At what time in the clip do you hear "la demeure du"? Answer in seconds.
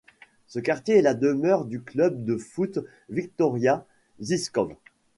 1.03-1.79